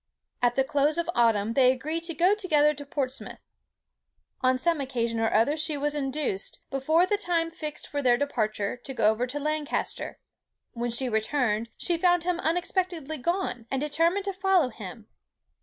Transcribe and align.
At 0.41 0.55
the 0.55 0.63
close 0.63 0.97
of 0.97 1.07
autumn 1.13 1.53
they 1.53 1.71
agreed 1.71 2.05
to 2.05 2.15
go 2.15 2.33
together 2.33 2.73
to 2.73 2.87
Portsmouth. 2.87 3.37
On 4.41 4.57
some 4.57 4.81
occasion 4.81 5.19
or 5.19 5.31
other 5.31 5.55
she 5.55 5.77
was 5.77 5.93
induced, 5.93 6.59
before 6.71 7.05
the 7.05 7.19
time 7.19 7.51
fixed 7.51 7.85
for 7.85 8.01
their 8.01 8.17
departure, 8.17 8.75
to 8.77 8.93
go 8.95 9.11
over 9.11 9.27
to 9.27 9.39
Lancaster. 9.39 10.17
When 10.73 10.89
she 10.89 11.07
returned, 11.07 11.69
she 11.77 11.97
found 11.99 12.23
him 12.23 12.39
unexpectedly 12.39 13.19
gone, 13.19 13.67
and 13.69 13.79
determined 13.79 14.25
to 14.25 14.33
follow 14.33 14.69
him. 14.69 15.05